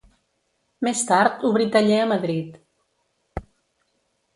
[0.87, 2.59] Més tard obrí taller a Madrid.